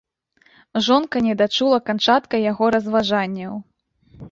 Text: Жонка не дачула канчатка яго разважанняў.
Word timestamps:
Жонка 0.87 1.21
не 1.27 1.35
дачула 1.43 1.79
канчатка 1.91 2.35
яго 2.51 2.73
разважанняў. 2.79 3.53